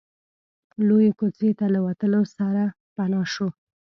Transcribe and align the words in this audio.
لويې 0.87 1.11
کوڅې 1.19 1.49
ته 1.59 1.65
له 1.73 1.79
وتلو 1.85 2.21
سره 2.35 2.63
پناه 2.95 3.25
شو. 3.33 3.47